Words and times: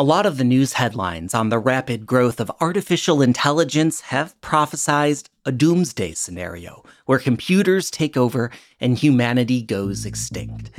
A 0.00 0.10
lot 0.14 0.24
of 0.24 0.38
the 0.38 0.44
news 0.44 0.72
headlines 0.72 1.34
on 1.34 1.50
the 1.50 1.58
rapid 1.58 2.06
growth 2.06 2.40
of 2.40 2.50
artificial 2.58 3.20
intelligence 3.20 4.00
have 4.00 4.34
prophesized 4.40 5.28
a 5.44 5.52
doomsday 5.52 6.14
scenario 6.14 6.82
where 7.04 7.18
computers 7.18 7.90
take 7.90 8.16
over 8.16 8.50
and 8.80 8.96
humanity 8.96 9.60
goes 9.60 10.06
extinct. 10.06 10.70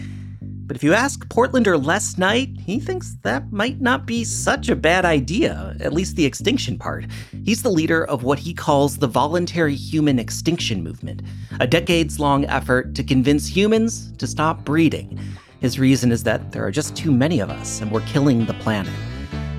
But 0.42 0.76
if 0.76 0.84
you 0.84 0.96
ask 0.96 1.24
Portlander 1.28 1.78
Les 1.86 2.18
Knight, 2.18 2.50
he 2.66 2.80
thinks 2.80 3.16
that 3.22 3.52
might 3.52 3.80
not 3.80 4.08
be 4.08 4.24
such 4.24 4.70
a 4.70 4.76
bad 4.76 5.06
idea, 5.06 5.78
at 5.80 5.94
least 5.94 6.16
the 6.16 6.26
extinction 6.26 6.80
part. 6.80 7.06
He's 7.46 7.62
the 7.62 7.70
leader 7.70 8.04
of 8.04 8.24
what 8.24 8.40
he 8.40 8.56
calls 8.56 8.98
the 8.98 9.06
Voluntary 9.06 9.76
Human 9.76 10.18
Extinction 10.18 10.84
Movement, 10.84 11.22
a 11.60 11.68
decades 11.68 12.20
long 12.20 12.46
effort 12.46 12.96
to 12.96 13.04
convince 13.04 13.46
humans 13.46 14.14
to 14.14 14.26
stop 14.26 14.66
breeding. 14.66 15.20
His 15.60 15.78
reason 15.78 16.12
is 16.12 16.24
that 16.24 16.52
there 16.52 16.66
are 16.66 16.72
just 16.72 16.96
too 16.96 17.12
many 17.12 17.40
of 17.40 17.52
us 17.52 17.82
and 17.82 17.92
we're 17.92 18.02
killing 18.02 18.48
the 18.48 18.56
planet. 18.56 18.92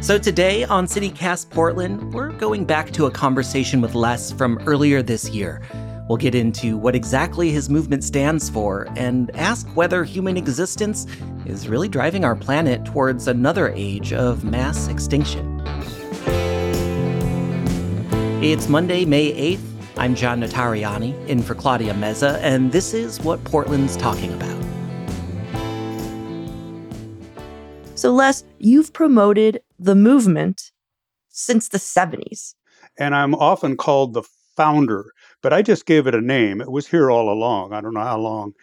So 0.03 0.19
today 0.19 0.64
on 0.64 0.86
CityCast 0.86 1.50
Portland, 1.50 2.12
we're 2.12 2.33
going 2.33 2.64
back 2.64 2.91
to 2.91 3.06
a 3.06 3.11
conversation 3.11 3.81
with 3.81 3.95
Les 3.95 4.33
from 4.33 4.59
earlier 4.67 5.00
this 5.00 5.31
year. 5.31 5.62
We'll 6.09 6.19
get 6.19 6.34
into 6.34 6.77
what 6.77 6.97
exactly 6.97 7.53
his 7.53 7.70
movement 7.70 8.03
stands 8.03 8.50
for 8.50 8.89
and 8.97 9.31
ask 9.36 9.64
whether 9.77 10.03
human 10.03 10.36
existence 10.36 11.06
is 11.47 11.69
really 11.69 11.89
driving 11.89 12.25
our 12.25 12.34
planet 12.34 12.84
towards 12.84 13.28
another 13.28 13.69
age 13.77 14.12
of 14.12 14.42
mass 14.42 14.89
extinction. 14.89 15.62
It's 18.42 18.69
Monday, 18.69 19.05
May 19.05 19.55
8th. 19.55 19.61
I'm 19.98 20.16
John 20.16 20.41
Notarianni, 20.41 21.28
in 21.28 21.41
for 21.44 21.55
Claudia 21.55 21.94
Meza, 21.94 22.41
and 22.42 22.72
this 22.72 22.92
is 22.92 23.20
what 23.20 23.44
Portland's 23.44 23.97
talking 23.97 24.33
about. 24.33 24.61
So, 28.03 28.12
Les, 28.12 28.42
you've 28.58 28.92
promoted 28.92 29.62
the 29.78 29.95
movement 29.95 30.72
since 31.28 31.69
the 31.69 31.78
70s. 31.78 32.56
And 32.98 33.14
I'm 33.14 33.33
often 33.33 33.77
called 33.77 34.12
the 34.12 34.25
founder, 34.56 35.12
but 35.41 35.53
I 35.53 35.62
just 35.62 35.86
gave 35.86 36.09
it 36.09 36.14
a 36.17 36.20
name. 36.20 36.61
It 36.61 36.72
was 36.72 36.89
here 36.89 37.12
all 37.12 37.33
along. 37.33 37.72
I 37.72 37.81
don't 37.81 37.94
know 37.94 38.00
how 38.00 38.19
long 38.19 38.55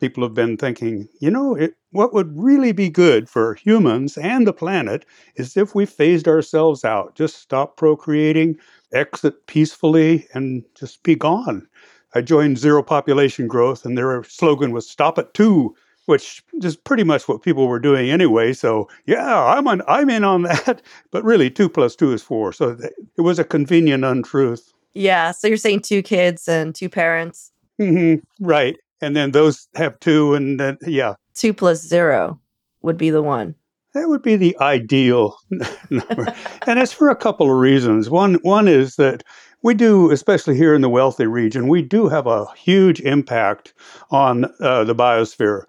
people 0.00 0.24
have 0.24 0.34
been 0.34 0.56
thinking, 0.56 1.06
you 1.20 1.30
know, 1.30 1.54
it, 1.54 1.74
what 1.92 2.12
would 2.12 2.36
really 2.36 2.72
be 2.72 2.90
good 2.90 3.30
for 3.30 3.54
humans 3.54 4.18
and 4.18 4.48
the 4.48 4.52
planet 4.52 5.04
is 5.36 5.56
if 5.56 5.76
we 5.76 5.86
phased 5.86 6.26
ourselves 6.26 6.84
out, 6.84 7.14
just 7.14 7.36
stop 7.36 7.76
procreating, 7.76 8.56
exit 8.92 9.46
peacefully, 9.46 10.26
and 10.34 10.64
just 10.74 11.04
be 11.04 11.14
gone. 11.14 11.68
I 12.16 12.20
joined 12.20 12.58
Zero 12.58 12.82
Population 12.82 13.46
Growth, 13.46 13.84
and 13.84 13.96
their 13.96 14.24
slogan 14.24 14.72
was 14.72 14.90
Stop 14.90 15.18
at 15.18 15.34
Two 15.34 15.76
which 16.08 16.42
is 16.62 16.74
pretty 16.74 17.04
much 17.04 17.28
what 17.28 17.42
people 17.42 17.68
were 17.68 17.78
doing 17.78 18.08
anyway. 18.08 18.54
So 18.54 18.88
yeah, 19.04 19.44
I'm 19.44 19.68
on, 19.68 19.82
I'm 19.86 20.08
in 20.08 20.24
on 20.24 20.42
that. 20.44 20.80
But 21.10 21.22
really, 21.22 21.50
two 21.50 21.68
plus 21.68 21.94
two 21.94 22.12
is 22.12 22.22
four. 22.22 22.52
So 22.54 22.74
th- 22.74 22.92
it 23.16 23.20
was 23.20 23.38
a 23.38 23.44
convenient 23.44 24.04
untruth. 24.04 24.72
Yeah. 24.94 25.32
So 25.32 25.46
you're 25.46 25.58
saying 25.58 25.80
two 25.80 26.02
kids 26.02 26.48
and 26.48 26.74
two 26.74 26.88
parents. 26.88 27.52
Mm-hmm. 27.78 28.44
Right. 28.44 28.76
And 29.02 29.14
then 29.14 29.32
those 29.32 29.68
have 29.74 30.00
two, 30.00 30.34
and 30.34 30.58
then 30.58 30.78
yeah, 30.86 31.14
two 31.34 31.52
plus 31.52 31.82
zero 31.82 32.40
would 32.80 32.96
be 32.96 33.10
the 33.10 33.22
one. 33.22 33.54
That 33.92 34.08
would 34.08 34.22
be 34.22 34.36
the 34.36 34.56
ideal 34.60 35.36
number, 35.90 36.34
and 36.66 36.78
it's 36.78 36.92
for 36.92 37.10
a 37.10 37.16
couple 37.16 37.50
of 37.50 37.56
reasons. 37.58 38.10
One 38.10 38.34
one 38.42 38.66
is 38.66 38.96
that 38.96 39.22
we 39.62 39.74
do, 39.74 40.10
especially 40.10 40.56
here 40.56 40.74
in 40.74 40.82
the 40.82 40.88
wealthy 40.88 41.26
region, 41.26 41.68
we 41.68 41.82
do 41.82 42.08
have 42.08 42.26
a 42.26 42.46
huge 42.54 43.00
impact 43.00 43.74
on 44.10 44.46
uh, 44.60 44.84
the 44.84 44.94
biosphere. 44.94 45.64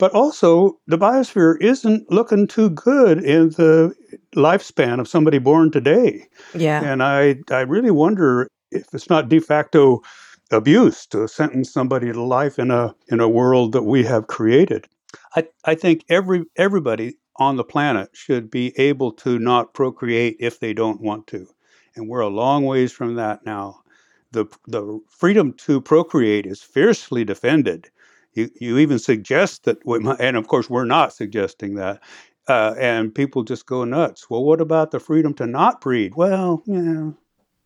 But 0.00 0.12
also, 0.12 0.78
the 0.86 0.96
biosphere 0.96 1.60
isn't 1.60 2.10
looking 2.10 2.46
too 2.46 2.70
good 2.70 3.22
in 3.22 3.50
the 3.50 3.94
lifespan 4.34 4.98
of 4.98 5.06
somebody 5.06 5.38
born 5.38 5.70
today. 5.70 6.26
Yeah. 6.54 6.82
And 6.82 7.02
I, 7.02 7.36
I 7.50 7.60
really 7.60 7.90
wonder 7.90 8.48
if 8.70 8.94
it's 8.94 9.10
not 9.10 9.28
de 9.28 9.40
facto 9.40 10.00
abuse 10.50 11.06
to 11.08 11.28
sentence 11.28 11.70
somebody 11.70 12.10
to 12.10 12.22
life 12.22 12.58
in 12.58 12.70
a 12.70 12.94
in 13.08 13.20
a 13.20 13.28
world 13.28 13.72
that 13.72 13.82
we 13.82 14.02
have 14.04 14.26
created. 14.26 14.86
I, 15.36 15.46
I 15.66 15.74
think 15.74 16.04
every 16.08 16.44
everybody 16.56 17.18
on 17.36 17.56
the 17.56 17.64
planet 17.64 18.08
should 18.14 18.50
be 18.50 18.72
able 18.78 19.12
to 19.12 19.38
not 19.38 19.74
procreate 19.74 20.36
if 20.40 20.60
they 20.60 20.72
don't 20.72 21.02
want 21.02 21.26
to. 21.28 21.46
And 21.94 22.08
we're 22.08 22.20
a 22.20 22.28
long 22.28 22.64
ways 22.64 22.90
from 22.90 23.16
that 23.16 23.44
now. 23.44 23.80
The 24.32 24.46
the 24.66 24.98
freedom 25.10 25.52
to 25.64 25.78
procreate 25.82 26.46
is 26.46 26.62
fiercely 26.62 27.22
defended 27.22 27.90
you, 28.34 28.50
you 28.60 28.78
even 28.78 28.98
suggest 28.98 29.64
that, 29.64 29.78
we 29.84 29.98
might, 29.98 30.20
and 30.20 30.36
of 30.36 30.48
course, 30.48 30.70
we're 30.70 30.84
not 30.84 31.12
suggesting 31.12 31.74
that. 31.74 32.00
Uh, 32.48 32.74
and 32.78 33.14
people 33.14 33.44
just 33.44 33.66
go 33.66 33.84
nuts. 33.84 34.28
Well, 34.28 34.44
what 34.44 34.60
about 34.60 34.90
the 34.90 35.00
freedom 35.00 35.34
to 35.34 35.46
not 35.46 35.80
breed? 35.80 36.14
Well, 36.16 36.62
yeah. 36.66 37.10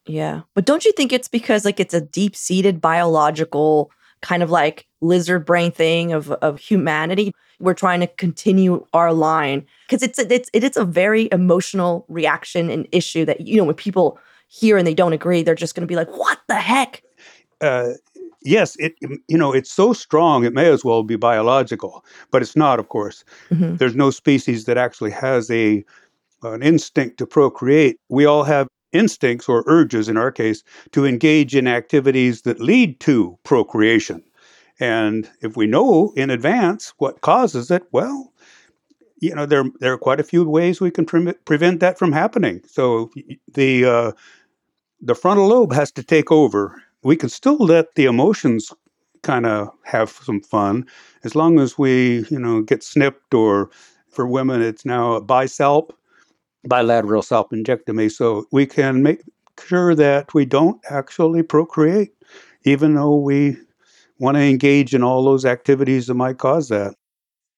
Yeah. 0.07 0.43
But 0.55 0.67
don't 0.67 0.85
you 0.85 0.93
think 0.93 1.13
it's 1.13 1.29
because 1.29 1.65
like 1.65 1.81
it's 1.81 1.95
a 1.95 2.01
deep 2.01 2.37
seated 2.37 2.81
biological 2.81 3.91
kind 4.21 4.43
of 4.43 4.51
like 4.51 4.87
lizard 5.01 5.47
brain 5.47 5.71
thing 5.73 6.13
of, 6.13 6.31
of 6.33 6.59
humanity? 6.59 7.33
We're 7.61 7.75
trying 7.75 8.01
to 8.01 8.07
continue 8.07 8.85
our 8.93 9.13
line 9.13 9.65
because 9.89 10.03
it's 10.03 10.19
it's 10.19 10.51
it 10.53 10.65
is 10.65 10.77
a 10.77 10.85
very 10.85 11.29
emotional 11.33 12.05
reaction 12.09 12.69
and 12.69 12.87
issue 12.93 13.25
that 13.25 13.41
you 13.43 13.57
know 13.57 13.65
when 13.65 13.77
people 13.77 14.19
hear 14.49 14.77
and 14.77 14.87
they 14.87 14.95
don't 14.95 15.13
agree, 15.13 15.43
they're 15.43 15.55
just 15.55 15.75
going 15.75 15.83
to 15.83 15.87
be 15.87 15.97
like, 15.97 16.11
"What 16.11 16.41
the 16.49 16.57
heck?" 16.57 17.03
Uh, 17.61 17.93
yes, 18.45 18.77
it 18.79 18.95
you 19.29 19.39
know 19.39 19.53
it's 19.53 19.73
so 19.73 19.93
strong 19.93 20.45
it 20.45 20.53
may 20.53 20.71
as 20.71 20.85
well 20.85 21.03
be 21.03 21.17
biological, 21.17 22.05
but 22.31 22.43
it's 22.43 22.57
not. 22.57 22.79
Of 22.79 22.89
course, 22.89 23.25
mm-hmm. 23.51 23.77
there's 23.77 23.97
no 23.97 24.11
species 24.11 24.65
that 24.67 24.79
actually 24.79 25.11
has 25.11 25.51
a 25.51 25.85
an 26.43 26.63
instinct 26.63 27.19
to 27.19 27.27
procreate. 27.27 27.97
We 28.09 28.27
all 28.27 28.45
have 28.45 28.69
instincts 28.93 29.49
or 29.49 29.65
urges, 29.67 30.09
in 30.09 30.17
our 30.17 30.31
case, 30.31 30.63
to 30.93 31.05
engage 31.05 31.57
in 31.57 31.67
activities 31.67 32.43
that 32.43 32.61
lead 32.61 33.01
to 33.01 33.37
procreation. 33.43 34.23
And 34.79 35.29
if 35.41 35.57
we 35.57 35.67
know 35.67 36.13
in 36.17 36.31
advance 36.31 36.93
what 36.99 37.21
causes 37.21 37.71
it, 37.71 37.83
well, 37.93 38.33
you 39.21 39.35
know 39.35 39.47
there 39.47 39.65
there 39.81 39.93
are 39.93 39.99
quite 39.99 40.21
a 40.21 40.25
few 40.25 40.45
ways 40.49 40.81
we 40.81 40.91
can 40.91 41.07
pre- 41.07 41.33
prevent 41.45 41.81
that 41.81 41.99
from 41.99 42.13
happening. 42.13 42.61
So 42.67 43.11
the 43.53 43.85
uh, 43.85 44.13
the 45.01 45.15
frontal 45.15 45.49
lobe 45.49 45.73
has 45.73 45.91
to 45.93 46.03
take 46.03 46.31
over 46.33 46.83
we 47.05 47.17
can 47.17 47.29
still 47.29 47.57
let 47.57 47.95
the 47.95 48.07
emotions 48.07 48.73
kind 49.23 49.47
of 49.47 49.71
have 49.85 50.11
some 50.11 50.41
fun 50.41 50.87
as 51.23 51.35
long 51.35 51.59
as 51.59 51.79
we, 51.79 52.27
you 52.31 52.39
know, 52.39 52.63
get 52.63 52.83
snipped 52.83 53.33
or 53.33 53.71
for 54.11 54.27
women 54.27 54.63
it's 54.63 54.85
now 54.85 55.15
a 55.15 55.23
bisalp, 55.23 55.91
bilateral 56.65 57.23
salpingectomy. 57.23 58.11
So 58.11 58.47
we 58.53 58.67
can 58.67 59.03
make 59.03 59.23
sure 59.65 59.95
that 59.95 60.35
we 60.35 60.45
don't 60.45 60.81
actually 60.91 61.43
procreate, 61.43 62.13
even 62.65 62.95
though 62.95 63.17
we 63.17 63.57
want 64.19 64.37
to 64.37 64.43
engage 64.43 64.95
in 64.95 65.03
all 65.03 65.25
those 65.25 65.45
activities 65.45 66.07
that 66.07 66.15
might 66.15 66.39
cause 66.39 66.69
that. 66.69 66.95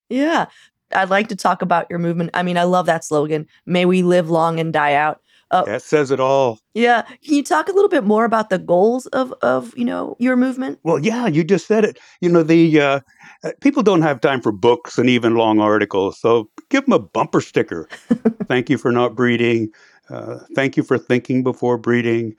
Yeah. 0.09 0.47
I'd 0.93 1.11
like 1.11 1.29
to 1.29 1.37
talk 1.37 1.63
about 1.63 1.87
your 1.91 1.99
movement. 1.99 2.31
I 2.33 2.43
mean, 2.43 2.57
I 2.57 2.63
love 2.63 2.87
that 2.87 3.05
slogan. 3.05 3.47
May 3.67 3.85
we 3.85 4.03
live 4.03 4.31
long 4.31 4.61
and 4.61 4.73
die 4.73 4.95
out. 4.95 5.21
Uh, 5.51 5.65
that 5.65 5.83
says 5.83 6.11
it 6.11 6.19
all. 6.19 6.59
Yeah. 6.75 7.03
Can 7.03 7.35
you 7.35 7.43
talk 7.43 7.69
a 7.69 7.73
little 7.73 7.89
bit 7.89 8.05
more 8.05 8.25
about 8.25 8.51
the 8.51 8.59
goals 8.59 9.07
of 9.07 9.33
of 9.43 9.77
you 9.77 9.85
know 9.85 10.17
your 10.19 10.37
movement? 10.37 10.81
Well, 10.83 10.99
yeah, 10.99 11.29
you 11.29 11.45
just 11.45 11.69
said 11.69 11.85
it. 11.85 11.99
You 12.21 12.29
know, 12.29 12.43
the 12.43 12.81
uh, 12.81 13.01
uh 13.45 13.53
people 13.61 13.83
don't 13.85 14.03
have 14.03 14.21
time 14.21 14.41
for 14.41 14.51
books 14.51 14.99
and 14.99 15.09
even 15.09 15.37
long 15.37 15.61
articles, 15.61 16.19
so 16.19 16.51
give 16.69 16.85
them 16.85 16.95
a 16.95 16.99
bumper 16.99 17.41
sticker. 17.41 17.89
thank 18.49 18.69
you 18.69 18.77
for 18.77 18.91
not 18.91 19.15
breeding. 19.15 19.69
Uh, 20.11 20.39
thank 20.55 20.77
you 20.77 20.83
for 20.83 20.99
thinking 20.99 21.45
before 21.45 21.79
breeding. 21.79 22.35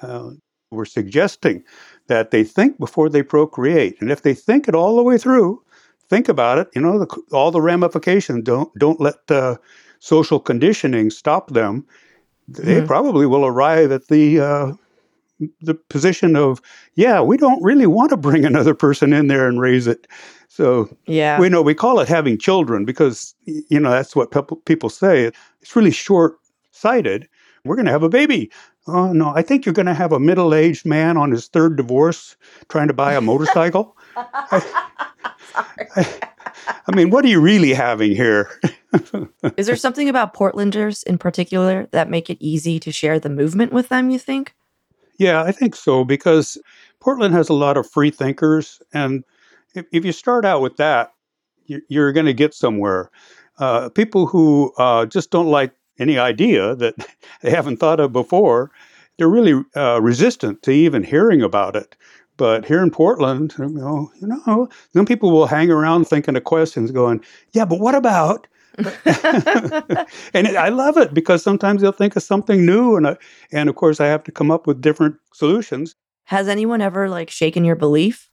Uh, 0.00 0.30
we're 0.70 0.84
suggesting 0.84 1.62
that 2.06 2.30
they 2.30 2.44
think 2.44 2.78
before 2.78 3.08
they 3.08 3.22
procreate, 3.22 4.00
and 4.00 4.10
if 4.10 4.22
they 4.22 4.34
think 4.34 4.68
it 4.68 4.74
all 4.74 4.96
the 4.96 5.02
way 5.02 5.18
through, 5.18 5.60
think 6.08 6.28
about 6.28 6.58
it. 6.58 6.68
You 6.76 6.80
know, 6.80 7.00
the, 7.00 7.22
all 7.32 7.50
the 7.50 7.60
ramifications. 7.60 8.44
Don't 8.44 8.72
don't 8.78 9.00
let 9.00 9.16
uh, 9.28 9.56
social 9.98 10.38
conditioning 10.38 11.10
stop 11.10 11.50
them 11.50 11.84
they 12.56 12.80
mm 12.80 12.86
probably 12.86 13.26
will 13.26 13.46
arrive 13.46 13.92
at 13.92 14.08
the 14.08 14.40
uh, 14.40 14.72
the 15.60 15.74
position 15.74 16.36
of, 16.36 16.60
yeah, 16.94 17.20
we 17.20 17.36
don't 17.36 17.62
really 17.62 17.86
want 17.86 18.10
to 18.10 18.16
bring 18.16 18.44
another 18.44 18.74
person 18.74 19.12
in 19.12 19.26
there 19.26 19.48
and 19.48 19.60
raise 19.60 19.86
it. 19.86 20.06
So 20.48 20.94
yeah, 21.06 21.40
we 21.40 21.48
know 21.48 21.62
we 21.62 21.74
call 21.74 22.00
it 22.00 22.08
having 22.08 22.36
children 22.38 22.84
because 22.84 23.34
you 23.46 23.80
know 23.80 23.90
that's 23.90 24.14
what 24.14 24.30
people 24.30 24.58
people 24.58 24.90
say. 24.90 25.30
It's 25.62 25.74
really 25.74 25.90
short 25.90 26.36
sighted. 26.72 27.28
We're 27.64 27.76
going 27.76 27.86
to 27.86 27.92
have 27.92 28.02
a 28.02 28.08
baby. 28.08 28.50
Oh 28.86 29.12
no, 29.12 29.32
I 29.34 29.42
think 29.42 29.64
you're 29.64 29.72
going 29.72 29.86
to 29.86 29.94
have 29.94 30.12
a 30.12 30.20
middle 30.20 30.52
aged 30.52 30.84
man 30.84 31.16
on 31.16 31.30
his 31.30 31.48
third 31.48 31.76
divorce 31.76 32.36
trying 32.68 32.88
to 32.88 32.94
buy 32.94 33.14
a 33.14 33.20
motorcycle. 33.20 33.96
I, 34.16 34.62
I, 35.96 36.20
I 36.86 36.94
mean, 36.94 37.10
what 37.10 37.24
are 37.24 37.28
you 37.28 37.40
really 37.40 37.72
having 37.72 38.14
here? 38.14 38.50
Is 39.56 39.66
there 39.66 39.76
something 39.76 40.08
about 40.08 40.34
Portlanders 40.34 41.02
in 41.04 41.18
particular 41.18 41.88
that 41.92 42.10
make 42.10 42.28
it 42.28 42.38
easy 42.40 42.78
to 42.80 42.92
share 42.92 43.18
the 43.18 43.30
movement 43.30 43.72
with 43.72 43.88
them, 43.88 44.10
you 44.10 44.18
think? 44.18 44.54
Yeah, 45.18 45.42
I 45.42 45.52
think 45.52 45.76
so 45.76 46.04
because 46.04 46.58
Portland 47.00 47.34
has 47.34 47.48
a 47.48 47.54
lot 47.54 47.76
of 47.76 47.90
free 47.90 48.10
thinkers. 48.10 48.80
And 48.92 49.24
if, 49.74 49.86
if 49.92 50.04
you 50.04 50.12
start 50.12 50.44
out 50.44 50.60
with 50.60 50.76
that, 50.76 51.12
you're, 51.66 51.82
you're 51.88 52.12
going 52.12 52.26
to 52.26 52.34
get 52.34 52.54
somewhere. 52.54 53.10
Uh, 53.58 53.88
people 53.90 54.26
who 54.26 54.72
uh, 54.78 55.06
just 55.06 55.30
don't 55.30 55.48
like 55.48 55.72
any 55.98 56.18
idea 56.18 56.74
that 56.76 56.94
they 57.42 57.50
haven't 57.50 57.78
thought 57.78 58.00
of 58.00 58.12
before, 58.12 58.70
they're 59.16 59.28
really 59.28 59.62
uh, 59.76 60.00
resistant 60.00 60.62
to 60.62 60.70
even 60.70 61.02
hearing 61.02 61.42
about 61.42 61.76
it. 61.76 61.96
But 62.36 62.64
here 62.64 62.82
in 62.82 62.90
Portland, 62.90 63.54
you 63.58 63.68
know, 63.68 64.10
you 64.20 64.26
know, 64.26 64.68
some 64.92 65.04
people 65.04 65.30
will 65.30 65.46
hang 65.46 65.70
around 65.70 66.06
thinking 66.06 66.34
of 66.34 66.44
questions, 66.44 66.90
going, 66.90 67.22
"Yeah, 67.52 67.66
but 67.66 67.78
what 67.78 67.94
about?" 67.94 68.46
and 70.34 70.48
I 70.56 70.68
love 70.68 70.96
it 70.96 71.12
because 71.12 71.42
sometimes 71.42 71.82
they'll 71.82 71.92
think 71.92 72.16
of 72.16 72.22
something 72.22 72.64
new, 72.64 72.96
and 72.96 73.06
I, 73.06 73.16
and 73.52 73.68
of 73.68 73.76
course 73.76 74.00
I 74.00 74.06
have 74.06 74.24
to 74.24 74.32
come 74.32 74.50
up 74.50 74.66
with 74.66 74.80
different 74.80 75.16
solutions. 75.32 75.94
Has 76.24 76.48
anyone 76.48 76.80
ever 76.80 77.08
like 77.08 77.30
shaken 77.30 77.64
your 77.64 77.76
belief, 77.76 78.30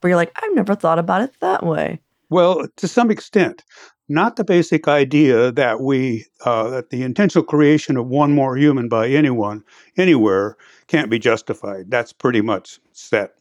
where 0.00 0.10
you're 0.10 0.16
like, 0.16 0.32
"I've 0.42 0.54
never 0.54 0.74
thought 0.74 0.98
about 0.98 1.22
it 1.22 1.32
that 1.40 1.64
way"? 1.64 2.00
Well, 2.28 2.66
to 2.76 2.88
some 2.88 3.10
extent, 3.10 3.64
not 4.08 4.36
the 4.36 4.44
basic 4.44 4.88
idea 4.88 5.52
that 5.52 5.80
we 5.80 6.26
uh, 6.44 6.68
that 6.70 6.90
the 6.90 7.02
intentional 7.02 7.44
creation 7.44 7.96
of 7.96 8.08
one 8.08 8.32
more 8.32 8.56
human 8.56 8.88
by 8.88 9.08
anyone 9.08 9.64
anywhere 9.96 10.56
can't 10.88 11.10
be 11.10 11.18
justified. 11.18 11.90
That's 11.90 12.12
pretty 12.12 12.40
much 12.40 12.80
set. 12.92 13.34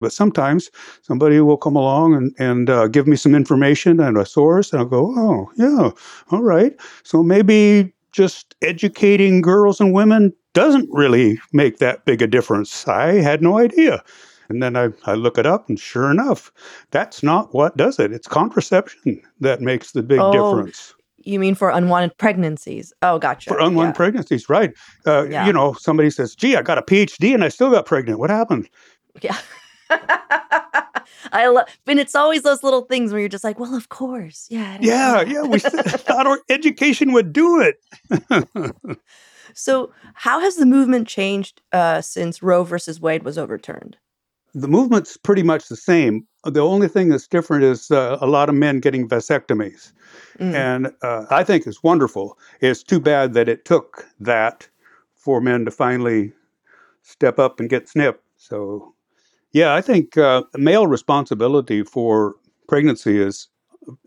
But 0.00 0.12
sometimes 0.12 0.70
somebody 1.02 1.40
will 1.40 1.56
come 1.56 1.76
along 1.76 2.14
and, 2.14 2.34
and 2.38 2.70
uh, 2.70 2.88
give 2.88 3.06
me 3.06 3.16
some 3.16 3.34
information 3.34 4.00
and 4.00 4.18
a 4.18 4.26
source, 4.26 4.72
and 4.72 4.80
I'll 4.80 4.86
go, 4.86 5.12
oh, 5.16 5.50
yeah, 5.56 5.90
all 6.30 6.42
right. 6.42 6.74
So 7.02 7.22
maybe 7.22 7.92
just 8.12 8.54
educating 8.62 9.40
girls 9.40 9.80
and 9.80 9.92
women 9.92 10.32
doesn't 10.52 10.88
really 10.92 11.40
make 11.52 11.78
that 11.78 12.04
big 12.04 12.22
a 12.22 12.26
difference. 12.26 12.86
I 12.86 13.14
had 13.14 13.42
no 13.42 13.58
idea. 13.58 14.02
And 14.48 14.62
then 14.62 14.76
I, 14.76 14.90
I 15.04 15.14
look 15.14 15.38
it 15.38 15.46
up, 15.46 15.68
and 15.68 15.80
sure 15.80 16.10
enough, 16.10 16.52
that's 16.90 17.22
not 17.22 17.54
what 17.54 17.76
does 17.76 17.98
it. 17.98 18.12
It's 18.12 18.28
contraception 18.28 19.22
that 19.40 19.62
makes 19.62 19.92
the 19.92 20.02
big 20.02 20.20
oh, 20.20 20.32
difference. 20.32 20.94
You 21.16 21.38
mean 21.38 21.54
for 21.54 21.70
unwanted 21.70 22.18
pregnancies? 22.18 22.92
Oh, 23.00 23.18
gotcha. 23.18 23.48
For 23.48 23.58
unwanted 23.58 23.94
yeah. 23.94 23.96
pregnancies, 23.96 24.48
right. 24.50 24.74
Uh, 25.06 25.26
yeah. 25.30 25.46
You 25.46 25.54
know, 25.54 25.72
somebody 25.72 26.10
says, 26.10 26.34
gee, 26.34 26.54
I 26.54 26.60
got 26.60 26.76
a 26.76 26.82
PhD 26.82 27.32
and 27.32 27.42
I 27.42 27.48
still 27.48 27.70
got 27.70 27.86
pregnant. 27.86 28.18
What 28.18 28.28
happened? 28.28 28.68
Yeah. 29.22 29.38
I 31.32 31.46
love, 31.48 31.66
and 31.86 31.98
it's 31.98 32.14
always 32.14 32.42
those 32.42 32.62
little 32.62 32.82
things 32.82 33.12
where 33.12 33.20
you're 33.20 33.28
just 33.28 33.44
like, 33.44 33.58
well, 33.58 33.74
of 33.74 33.88
course, 33.88 34.46
yeah, 34.50 34.78
yeah, 34.80 35.22
yeah. 35.22 35.42
We 35.42 35.58
thought 35.58 36.26
our 36.26 36.40
education 36.48 37.12
would 37.12 37.32
do 37.32 37.60
it. 37.60 38.96
so, 39.54 39.92
how 40.14 40.40
has 40.40 40.56
the 40.56 40.66
movement 40.66 41.08
changed 41.08 41.62
uh, 41.72 42.00
since 42.00 42.42
Roe 42.42 42.64
versus 42.64 43.00
Wade 43.00 43.24
was 43.24 43.36
overturned? 43.38 43.96
the 44.54 44.68
movement's 44.68 45.16
pretty 45.16 45.42
much 45.42 45.68
the 45.68 45.76
same. 45.76 46.26
The 46.44 46.60
only 46.60 46.88
thing 46.88 47.08
that's 47.08 47.26
different 47.26 47.64
is 47.64 47.90
uh, 47.90 48.18
a 48.20 48.26
lot 48.26 48.48
of 48.48 48.54
men 48.54 48.78
getting 48.78 49.08
vasectomies. 49.08 49.92
Mm. 50.38 50.54
And 50.54 50.92
uh, 51.02 51.26
I 51.30 51.42
think 51.42 51.66
it's 51.66 51.82
wonderful. 51.82 52.38
It's 52.60 52.82
too 52.82 53.00
bad 53.00 53.34
that 53.34 53.48
it 53.48 53.64
took 53.64 54.06
that 54.20 54.68
for 55.16 55.40
men 55.40 55.64
to 55.64 55.70
finally 55.70 56.32
step 57.02 57.38
up 57.38 57.58
and 57.58 57.68
get 57.68 57.88
snipped. 57.88 58.22
So, 58.36 58.93
yeah, 59.54 59.74
I 59.74 59.80
think 59.80 60.18
uh, 60.18 60.42
male 60.56 60.86
responsibility 60.86 61.84
for 61.84 62.34
pregnancy 62.68 63.20
is 63.20 63.48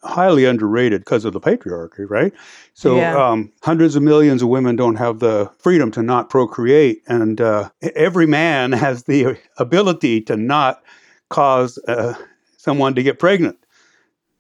highly 0.03 0.43
underrated 0.43 1.01
because 1.01 1.23
of 1.23 1.31
the 1.31 1.39
patriarchy, 1.39 2.05
right? 2.09 2.33
So 2.73 2.97
yeah. 2.97 3.15
um, 3.15 3.51
hundreds 3.63 3.95
of 3.95 4.03
millions 4.03 4.41
of 4.41 4.49
women 4.49 4.75
don't 4.75 4.97
have 4.97 5.19
the 5.19 5.49
freedom 5.59 5.89
to 5.91 6.03
not 6.03 6.29
procreate, 6.29 7.01
and 7.07 7.39
uh, 7.39 7.69
every 7.95 8.27
man 8.27 8.71
has 8.73 9.03
the 9.03 9.39
ability 9.57 10.21
to 10.21 10.35
not 10.35 10.83
cause 11.29 11.79
uh, 11.87 12.13
someone 12.57 12.93
to 12.95 13.03
get 13.03 13.17
pregnant. 13.17 13.57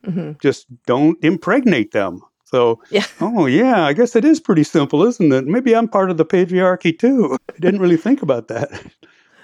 Mm-hmm. 0.05 0.33
Just 0.41 0.67
don't 0.85 1.17
impregnate 1.23 1.93
them. 1.93 2.21
So, 2.43 2.81
yeah. 2.91 3.05
oh 3.21 3.45
yeah, 3.45 3.85
I 3.85 3.93
guess 3.93 4.13
it 4.13 4.25
is 4.25 4.41
pretty 4.41 4.63
simple, 4.63 5.03
isn't 5.03 5.31
it? 5.31 5.45
Maybe 5.45 5.73
I'm 5.73 5.87
part 5.87 6.11
of 6.11 6.17
the 6.17 6.25
patriarchy 6.25 6.97
too. 6.97 7.37
I 7.49 7.59
didn't 7.59 7.79
really 7.79 7.97
think 7.97 8.21
about 8.21 8.49
that. 8.49 8.71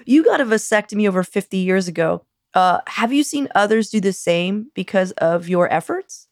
You 0.05 0.23
got 0.23 0.41
a 0.41 0.45
vasectomy 0.45 1.07
over 1.07 1.23
50 1.23 1.57
years 1.57 1.87
ago. 1.87 2.25
Uh, 2.53 2.79
have 2.87 3.11
you 3.11 3.23
seen 3.23 3.47
others 3.55 3.89
do 3.89 3.99
the 3.99 4.13
same 4.13 4.71
because 4.75 5.11
of 5.13 5.49
your 5.49 5.71
efforts? 5.73 6.27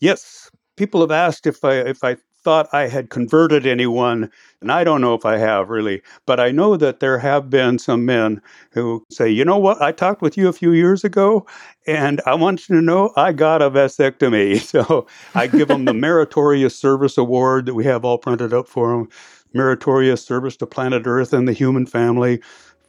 Yes. 0.00 0.50
People 0.76 1.00
have 1.00 1.10
asked 1.10 1.46
if 1.46 1.64
I 1.64 1.74
if 1.74 2.02
I 2.02 2.16
thought 2.42 2.68
I 2.72 2.88
had 2.88 3.10
converted 3.10 3.66
anyone, 3.66 4.30
and 4.60 4.72
I 4.72 4.84
don't 4.84 5.00
know 5.00 5.14
if 5.14 5.24
I 5.24 5.36
have 5.36 5.68
really, 5.68 6.02
but 6.26 6.40
I 6.40 6.50
know 6.50 6.76
that 6.76 7.00
there 7.00 7.18
have 7.18 7.48
been 7.48 7.78
some 7.78 8.04
men 8.04 8.40
who 8.72 9.04
say, 9.10 9.30
you 9.30 9.44
know 9.44 9.58
what, 9.58 9.80
I 9.80 9.92
talked 9.92 10.22
with 10.22 10.36
you 10.36 10.48
a 10.48 10.52
few 10.52 10.72
years 10.72 11.04
ago, 11.04 11.46
and 11.86 12.20
I 12.26 12.34
want 12.34 12.68
you 12.68 12.76
to 12.76 12.82
know 12.82 13.12
I 13.16 13.32
got 13.32 13.62
a 13.62 13.70
vasectomy. 13.70 14.60
So 14.72 15.06
I 15.34 15.46
give 15.46 15.68
them 15.68 15.84
the 15.84 15.94
Meritorious 15.94 16.74
Service 16.74 17.18
Award 17.18 17.66
that 17.66 17.74
we 17.74 17.84
have 17.84 18.04
all 18.04 18.18
printed 18.18 18.52
up 18.54 18.66
for 18.66 18.90
them. 18.90 19.08
Meritorious 19.54 20.24
Service 20.24 20.56
to 20.56 20.66
Planet 20.66 21.02
Earth 21.06 21.34
and 21.34 21.46
the 21.46 21.52
Human 21.52 21.84
Family 21.84 22.40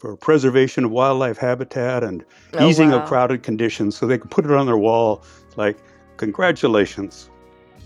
for 0.04 0.18
preservation 0.18 0.84
of 0.84 0.92
wildlife 0.92 1.38
habitat 1.38 2.04
and 2.04 2.26
oh, 2.56 2.68
easing 2.68 2.92
wow. 2.92 3.00
of 3.00 3.08
crowded 3.08 3.42
conditions 3.42 3.96
so 3.96 4.06
they 4.06 4.18
can 4.18 4.28
put 4.28 4.44
it 4.44 4.52
on 4.52 4.66
their 4.66 4.76
wall. 4.76 5.24
Like 5.56 5.78
congratulations. 6.18 7.30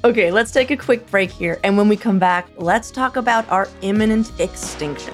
Okay 0.04 0.32
let's 0.32 0.50
take 0.50 0.72
a 0.72 0.78
quick 0.78 1.06
break 1.12 1.30
here 1.30 1.60
and 1.64 1.78
when 1.78 1.88
we 1.88 1.96
come 1.96 2.18
back 2.18 2.50
let's 2.58 2.90
talk 2.90 3.18
about 3.18 3.48
our 3.52 3.70
imminent 3.84 4.32
extinction. 4.40 5.14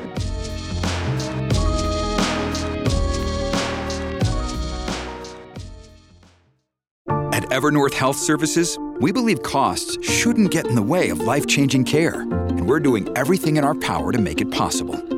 At 7.33 7.43
evernorth 7.49 7.95
health 7.95 8.15
services 8.15 8.79
we 9.01 9.11
believe 9.11 9.43
costs 9.43 9.97
shouldn't 10.09 10.51
get 10.51 10.67
in 10.67 10.75
the 10.75 10.81
way 10.81 11.09
of 11.09 11.19
life-changing 11.19 11.83
care 11.83 12.21
and 12.21 12.65
we're 12.65 12.79
doing 12.79 13.09
everything 13.17 13.57
in 13.57 13.65
our 13.65 13.75
power 13.75 14.13
to 14.13 14.19
make 14.19 14.39
it 14.39 14.49
possible 14.51 15.12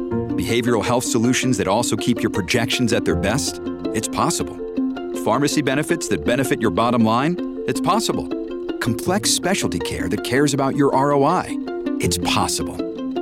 Behavioral 0.46 0.86
health 0.86 1.04
solutions 1.04 1.58
that 1.58 1.68
also 1.68 1.98
keep 1.98 2.22
your 2.22 2.30
projections 2.30 2.94
at 2.94 3.04
their 3.04 3.16
best? 3.16 3.60
It's 3.96 4.08
possible. 4.08 4.56
Pharmacy 5.24 5.64
benefits 5.64 6.08
that 6.10 6.24
benefit 6.24 6.62
your 6.62 6.70
bottom 6.70 7.04
line? 7.04 7.64
It's 7.66 7.82
possible. 7.82 8.28
Complex 8.78 9.32
specialty 9.32 9.80
care 9.80 10.08
that 10.08 10.24
cares 10.24 10.54
about 10.54 10.76
your 10.76 10.92
ROI? 10.92 11.46
It's 12.00 12.20
possible. 12.20 12.78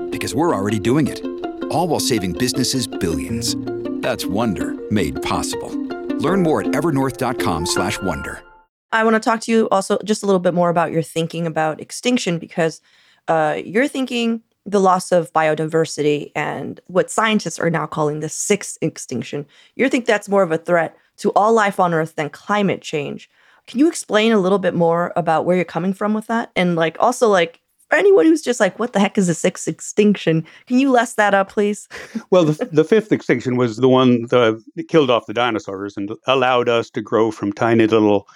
Because 0.10 0.36
we're 0.36 0.54
already 0.54 0.80
doing 0.80 1.08
it. 1.08 1.24
All 1.72 1.88
while 1.88 2.02
saving 2.02 2.34
businesses 2.34 2.88
billions. 2.88 3.56
That's 4.02 4.26
Wonder 4.26 4.76
made 4.92 5.22
possible. 5.22 5.72
Learn 6.18 6.44
more 6.44 6.60
at 6.60 6.68
evernorth.com/wonder. 6.74 8.44
I 8.92 9.04
want 9.06 9.14
to 9.14 9.22
talk 9.22 9.40
to 9.44 9.52
you 9.54 9.70
also 9.70 9.98
just 10.04 10.24
a 10.24 10.26
little 10.26 10.42
bit 10.42 10.54
more 10.54 10.70
about 10.70 10.92
your 10.92 11.02
thinking 11.02 11.48
about 11.48 11.80
extinction 11.80 12.38
because 12.38 12.82
uh, 13.30 13.62
you're 13.64 13.88
thinking 13.88 14.42
the 14.66 14.80
loss 14.80 15.12
of 15.12 15.32
biodiversity 15.34 16.32
and 16.36 16.80
what 16.88 17.12
scientists 17.12 17.60
are 17.60 17.70
now 17.70 17.86
calling 17.86 18.20
the 18.20 18.30
sixth 18.30 18.78
extinction. 18.82 19.46
You 19.76 19.90
think 19.90 20.06
that's 20.06 20.30
more 20.30 20.44
of 20.44 20.52
a 20.52 20.58
threat 20.58 20.98
to 21.18 21.32
all 21.34 21.54
life 21.54 21.80
on 21.80 21.94
Earth 21.94 22.16
than 22.16 22.30
climate 22.30 22.82
change. 22.82 23.30
Can 23.68 23.80
you 23.80 23.88
explain 23.88 24.32
a 24.32 24.40
little 24.40 24.60
bit 24.60 24.74
more 24.74 25.14
about 25.16 25.46
where 25.46 25.56
you're 25.56 25.66
coming 25.66 25.94
from 25.94 26.14
with 26.14 26.28
that? 26.28 26.52
And 26.56 26.76
like 26.76 26.98
also 27.00 27.28
like 27.28 27.62
for 27.90 27.98
anyone 27.98 28.26
who's 28.26 28.42
just 28.42 28.60
like, 28.60 28.80
what 28.80 28.94
the 28.94 29.00
heck 29.00 29.18
is 29.18 29.28
the 29.28 29.34
sixth 29.34 29.68
extinction? 29.68 30.46
Can 30.66 30.80
you 30.80 30.92
less 30.92 31.14
that 31.14 31.34
up, 31.34 31.50
please? 31.50 31.88
well, 32.32 32.46
the, 32.46 32.66
the 32.72 32.84
fifth 32.84 33.12
extinction 33.12 33.56
was 33.56 33.78
the 33.78 33.90
one 33.90 34.24
that 34.24 34.64
killed 34.88 35.12
off 35.12 35.28
the 35.28 35.34
dinosaurs 35.34 35.96
and 35.96 36.12
allowed 36.26 36.68
us 36.70 36.90
to 36.90 37.02
grow 37.02 37.32
from 37.32 37.54
tiny 37.54 37.86
little 37.86 38.28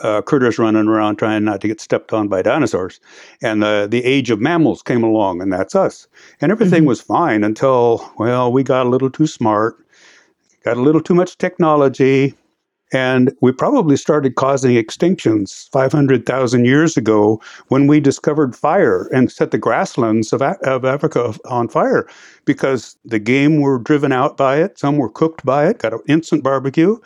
uh, 0.00 0.22
critters 0.22 0.58
running 0.58 0.88
around 0.88 1.16
trying 1.16 1.44
not 1.44 1.60
to 1.60 1.68
get 1.68 1.80
stepped 1.80 2.12
on 2.12 2.28
by 2.28 2.42
dinosaurs. 2.42 3.00
And 3.42 3.62
the, 3.62 3.86
the 3.90 4.04
age 4.04 4.30
of 4.30 4.40
mammals 4.40 4.82
came 4.82 5.02
along, 5.02 5.40
and 5.40 5.52
that's 5.52 5.74
us. 5.74 6.06
And 6.40 6.52
everything 6.52 6.80
mm-hmm. 6.80 6.88
was 6.88 7.00
fine 7.00 7.44
until, 7.44 8.12
well, 8.18 8.52
we 8.52 8.62
got 8.62 8.86
a 8.86 8.88
little 8.88 9.10
too 9.10 9.26
smart, 9.26 9.76
got 10.64 10.76
a 10.76 10.82
little 10.82 11.00
too 11.00 11.14
much 11.14 11.38
technology, 11.38 12.34
And 12.92 13.34
we 13.40 13.50
probably 13.50 13.96
started 13.96 14.36
causing 14.36 14.76
extinctions 14.76 15.68
500,000 15.70 16.64
years 16.64 16.96
ago 16.96 17.40
when 17.68 17.88
we 17.88 17.98
discovered 17.98 18.54
fire 18.54 19.08
and 19.12 19.30
set 19.30 19.50
the 19.50 19.58
grasslands 19.58 20.32
of, 20.32 20.40
of 20.40 20.84
Africa 20.84 21.34
on 21.46 21.68
fire 21.68 22.08
because 22.44 22.96
the 23.04 23.18
game 23.18 23.60
were 23.60 23.78
driven 23.78 24.12
out 24.12 24.36
by 24.36 24.58
it. 24.58 24.78
Some 24.78 24.98
were 24.98 25.10
cooked 25.10 25.44
by 25.44 25.66
it, 25.66 25.78
got 25.78 25.94
an 25.94 26.00
instant 26.06 26.44
barbecue. 26.44 26.96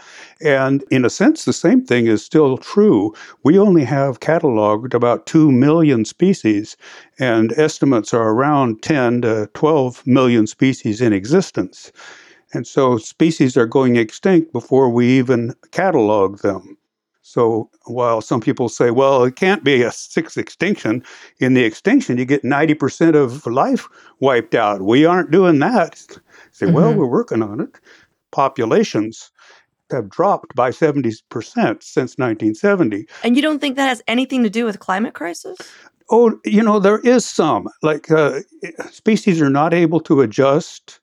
And 0.43 0.85
in 0.91 1.05
a 1.05 1.11
sense, 1.11 1.45
the 1.45 1.53
same 1.55 1.85
thing 1.85 2.07
is 2.07 2.23
still 2.23 2.59
true. 2.59 3.15
We 3.43 3.59
only 3.59 3.85
have 3.85 4.21
cataloged 4.21 4.93
about 4.93 5.27
2 5.27 5.51
million 5.51 6.05
species, 6.05 6.77
and 7.19 7.53
estimates 7.53 8.13
are 8.13 8.31
around 8.31 8.83
10 8.83 9.23
to 9.23 9.49
12 9.55 10.07
million 10.07 10.47
species 10.47 11.01
in 11.01 11.15
existence. 11.15 11.91
And 12.53 12.67
so 12.67 12.99
species 12.99 13.57
are 13.57 13.67
going 13.67 13.97
extinct 13.97 14.53
before 14.53 14.91
we 14.91 15.09
even 15.19 15.55
catalog 15.71 16.41
them. 16.41 16.77
So 17.23 17.71
while 17.85 18.21
some 18.21 18.41
people 18.41 18.69
say, 18.69 18.91
well, 18.91 19.23
it 19.23 19.37
can't 19.37 19.63
be 19.63 19.83
a 19.83 19.93
sixth 19.93 20.37
extinction, 20.37 21.05
in 21.39 21.55
the 21.55 21.63
extinction, 21.65 22.19
you 22.19 22.25
get 22.25 22.43
90% 22.43 23.15
of 23.15 23.47
life 23.47 23.87
wiped 24.19 24.55
out. 24.55 24.83
We 24.83 25.05
aren't 25.05 25.31
doing 25.31 25.61
that. 25.61 25.99
Say, 26.51 26.67
mm-hmm. 26.67 26.75
well, 26.75 26.95
we're 26.95 27.07
working 27.07 27.43
on 27.43 27.61
it. 27.61 27.71
Populations 28.33 29.31
have 29.93 30.09
dropped 30.09 30.55
by 30.55 30.71
70% 30.71 31.15
since 31.83 32.19
1970. 32.19 33.07
And 33.23 33.37
you 33.37 33.43
don't 33.43 33.61
think 33.61 33.77
that 33.77 33.89
has 33.89 34.03
anything 34.09 34.43
to 34.43 34.51
do 34.51 34.65
with 34.65 34.79
climate 34.81 35.15
crisis? 35.15 35.57
Oh, 36.11 36.41
you 36.45 36.63
know, 36.63 36.81
there 36.81 36.99
is 36.99 37.25
some. 37.25 37.69
Like 37.83 38.11
uh, 38.11 38.41
species 38.91 39.41
are 39.41 39.51
not 39.51 39.73
able 39.73 40.01
to 40.01 40.21
adjust 40.21 40.99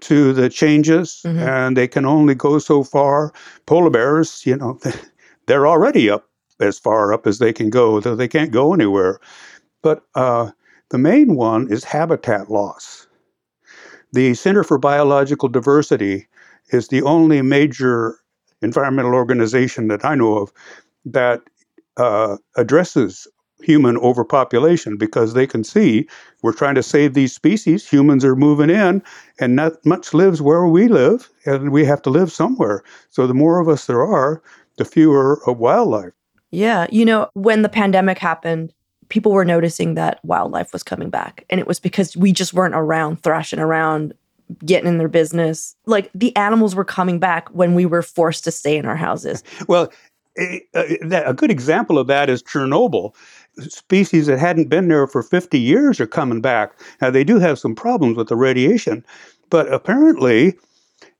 to 0.00 0.32
the 0.32 0.48
changes 0.48 1.20
mm-hmm. 1.24 1.38
and 1.38 1.76
they 1.76 1.88
can 1.88 2.04
only 2.04 2.34
go 2.34 2.58
so 2.58 2.84
far. 2.84 3.32
Polar 3.66 3.90
bears, 3.90 4.44
you 4.46 4.56
know, 4.56 4.78
they're 5.46 5.66
already 5.66 6.08
up 6.10 6.28
as 6.60 6.78
far 6.78 7.12
up 7.12 7.26
as 7.26 7.38
they 7.38 7.52
can 7.52 7.70
go, 7.70 8.00
though 8.00 8.16
they 8.16 8.28
can't 8.28 8.50
go 8.50 8.74
anywhere. 8.74 9.20
But 9.82 10.04
uh, 10.14 10.50
the 10.90 10.98
main 10.98 11.34
one 11.34 11.70
is 11.70 11.84
habitat 11.84 12.50
loss. 12.50 13.06
The 14.12 14.34
Center 14.34 14.64
for 14.64 14.78
Biological 14.78 15.48
Diversity 15.48 16.26
is 16.70 16.88
the 16.88 17.02
only 17.02 17.42
major 17.42 18.18
environmental 18.62 19.14
organization 19.14 19.88
that 19.88 20.04
I 20.04 20.14
know 20.14 20.38
of 20.38 20.52
that 21.04 21.42
uh, 21.96 22.36
addresses 22.56 23.26
human 23.62 23.96
overpopulation 23.98 24.96
because 24.96 25.34
they 25.34 25.46
can 25.46 25.64
see 25.64 26.06
we're 26.42 26.52
trying 26.52 26.76
to 26.76 26.82
save 26.82 27.14
these 27.14 27.34
species. 27.34 27.88
Humans 27.88 28.24
are 28.24 28.36
moving 28.36 28.70
in, 28.70 29.02
and 29.40 29.56
not 29.56 29.84
much 29.84 30.14
lives 30.14 30.40
where 30.40 30.66
we 30.66 30.88
live, 30.88 31.28
and 31.44 31.72
we 31.72 31.84
have 31.84 32.02
to 32.02 32.10
live 32.10 32.30
somewhere. 32.30 32.82
So 33.10 33.26
the 33.26 33.34
more 33.34 33.60
of 33.60 33.68
us 33.68 33.86
there 33.86 34.02
are, 34.02 34.42
the 34.76 34.84
fewer 34.84 35.40
of 35.46 35.58
wildlife. 35.58 36.12
Yeah. 36.50 36.86
You 36.90 37.04
know, 37.04 37.28
when 37.34 37.62
the 37.62 37.68
pandemic 37.68 38.18
happened, 38.18 38.72
people 39.08 39.32
were 39.32 39.44
noticing 39.44 39.94
that 39.94 40.20
wildlife 40.24 40.72
was 40.72 40.82
coming 40.82 41.10
back. 41.10 41.44
And 41.50 41.60
it 41.60 41.66
was 41.66 41.80
because 41.80 42.16
we 42.16 42.32
just 42.32 42.54
weren't 42.54 42.74
around, 42.74 43.22
thrashing 43.22 43.58
around, 43.58 44.14
getting 44.64 44.88
in 44.88 44.98
their 44.98 45.08
business. 45.08 45.74
Like 45.86 46.10
the 46.14 46.34
animals 46.36 46.74
were 46.74 46.84
coming 46.84 47.18
back 47.18 47.48
when 47.48 47.74
we 47.74 47.86
were 47.86 48.02
forced 48.02 48.44
to 48.44 48.50
stay 48.50 48.76
in 48.76 48.86
our 48.86 48.96
houses. 48.96 49.42
Well, 49.66 49.92
a, 50.38 50.62
a, 50.74 51.34
good 51.34 51.50
example 51.50 51.98
of 51.98 52.06
that 52.06 52.30
is 52.30 52.42
Chernobyl 52.42 53.14
species 53.60 54.26
that 54.26 54.38
hadn't 54.38 54.68
been 54.68 54.88
there 54.88 55.06
for 55.06 55.22
50 55.22 55.58
years 55.58 56.00
are 56.00 56.06
coming 56.06 56.40
back. 56.40 56.72
Now, 57.00 57.10
they 57.10 57.24
do 57.24 57.38
have 57.38 57.58
some 57.58 57.74
problems 57.74 58.16
with 58.16 58.28
the 58.28 58.36
radiation, 58.36 59.04
but 59.50 59.72
apparently 59.72 60.54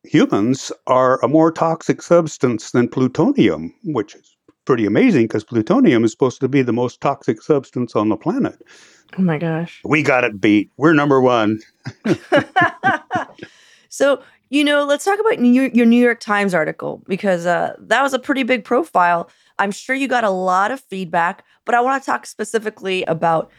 humans 0.04 0.72
are 0.86 1.22
a 1.24 1.28
more 1.28 1.52
toxic 1.52 2.02
substance 2.02 2.70
than 2.70 2.88
plutonium, 2.88 3.74
which 3.84 4.14
is 4.14 4.36
pretty 4.64 4.86
amazing 4.86 5.24
because 5.24 5.44
plutonium 5.44 6.04
is 6.04 6.12
supposed 6.12 6.40
to 6.40 6.48
be 6.48 6.62
the 6.62 6.72
most 6.72 7.00
toxic 7.00 7.42
substance 7.42 7.96
on 7.96 8.08
the 8.08 8.16
planet. 8.16 8.60
Oh 9.18 9.22
my 9.22 9.38
gosh. 9.38 9.80
We 9.84 10.02
got 10.02 10.24
it 10.24 10.40
beat. 10.40 10.70
We're 10.76 10.92
number 10.92 11.20
one. 11.20 11.60
so, 13.88 14.22
you 14.50 14.64
know, 14.64 14.84
let's 14.84 15.04
talk 15.04 15.18
about 15.20 15.38
New- 15.38 15.70
your 15.72 15.86
New 15.86 16.00
York 16.00 16.20
Times 16.20 16.54
article 16.54 17.02
because 17.06 17.46
uh, 17.46 17.74
that 17.78 18.02
was 18.02 18.14
a 18.14 18.18
pretty 18.18 18.42
big 18.42 18.64
profile. 18.64 19.28
I'm 19.58 19.70
sure 19.70 19.94
you 19.94 20.08
got 20.08 20.24
a 20.24 20.30
lot 20.30 20.70
of 20.70 20.80
feedback, 20.80 21.44
but 21.64 21.74
I 21.74 21.80
want 21.80 22.02
to 22.02 22.06
talk 22.06 22.26
specifically 22.26 23.04
about 23.04 23.50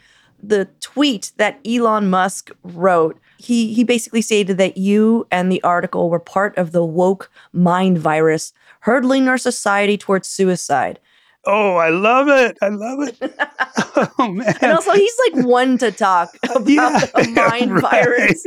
the 0.42 0.68
tweet 0.80 1.32
that 1.36 1.60
Elon 1.66 2.10
Musk 2.10 2.50
wrote. 2.62 3.18
He 3.38 3.72
he 3.72 3.84
basically 3.84 4.22
stated 4.22 4.58
that 4.58 4.76
you 4.76 5.26
and 5.30 5.50
the 5.50 5.62
article 5.62 6.10
were 6.10 6.20
part 6.20 6.56
of 6.56 6.72
the 6.72 6.84
woke 6.84 7.30
mind 7.52 7.98
virus 7.98 8.52
hurdling 8.80 9.28
our 9.28 9.38
society 9.38 9.96
towards 9.96 10.28
suicide. 10.28 10.98
Oh, 11.46 11.76
I 11.76 11.88
love 11.88 12.28
it. 12.28 12.58
I 12.60 12.68
love 12.68 13.08
it. 13.08 13.16
oh 14.18 14.30
man. 14.30 14.54
And 14.60 14.72
also 14.72 14.92
he's 14.92 15.16
like 15.26 15.46
one 15.46 15.78
to 15.78 15.90
talk 15.90 16.30
about 16.50 16.68
yeah, 16.68 17.06
a 17.14 17.28
mind 17.28 17.80
virus. 17.80 18.44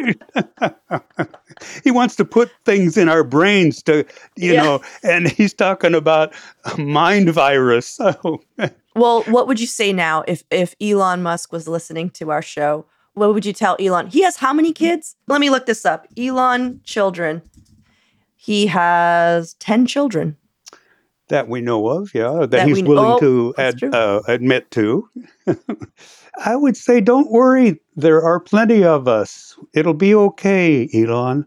He 1.84 1.92
wants 1.92 2.16
to 2.18 2.26
put 2.26 2.52
things 2.66 2.98
in 2.98 3.10
our 3.10 3.24
brains 3.24 3.84
to, 3.84 4.06
you 4.36 4.54
yeah. 4.54 4.64
know, 4.64 4.82
and 5.04 5.30
he's 5.30 5.54
talking 5.54 5.94
about 5.94 6.34
a 6.66 6.80
mind 6.80 7.30
virus. 7.30 8.00
So. 8.14 8.42
well, 8.96 9.24
what 9.24 9.48
would 9.48 9.60
you 9.60 9.68
say 9.68 9.94
now 9.94 10.24
if 10.28 10.44
if 10.52 10.76
Elon 10.82 11.24
Musk 11.24 11.52
was 11.52 11.68
listening 11.68 12.10
to 12.12 12.32
our 12.32 12.42
show? 12.42 12.86
What 13.14 13.34
would 13.34 13.46
you 13.46 13.54
tell 13.54 13.78
Elon? 13.80 14.08
He 14.08 14.24
has 14.24 14.38
how 14.38 14.54
many 14.54 14.74
kids? 14.74 15.16
Let 15.28 15.40
me 15.40 15.50
look 15.50 15.66
this 15.66 15.86
up. 15.86 16.08
Elon 16.18 16.82
children. 16.84 17.44
He 18.36 18.68
has 18.68 19.54
10 19.56 19.86
children 19.86 20.36
that 21.30 21.48
we 21.48 21.62
know 21.62 21.88
of, 21.88 22.14
yeah, 22.14 22.32
that, 22.42 22.52
that 22.52 22.68
he's 22.68 22.84
willing 22.84 23.14
oh, 23.14 23.20
to 23.20 23.54
ad, 23.58 23.84
uh, 23.84 24.22
admit 24.28 24.70
to. 24.72 25.10
I 26.44 26.56
would 26.56 26.78
say, 26.78 27.02
don't 27.02 27.32
worry. 27.32 27.80
There 27.96 28.22
are 28.22 28.40
plenty 28.40 28.84
of 28.84 29.08
us. 29.08 29.58
It'll 29.74 29.94
be 29.94 30.16
okay, 30.16 30.90
Elon. 30.94 31.46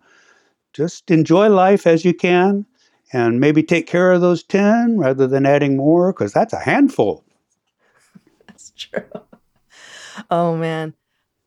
Just 0.72 1.10
enjoy 1.10 1.48
life 1.48 1.86
as 1.86 2.04
you 2.04 2.14
can 2.14 2.66
and 3.12 3.40
maybe 3.40 3.62
take 3.62 3.86
care 3.86 4.12
of 4.12 4.20
those 4.20 4.42
10 4.44 4.98
rather 4.98 5.26
than 5.26 5.46
adding 5.46 5.76
more 5.76 6.12
because 6.12 6.32
that's 6.32 6.52
a 6.52 6.58
handful. 6.58 7.24
That's 8.46 8.70
true. 8.70 9.02
Oh, 10.30 10.56
man. 10.56 10.94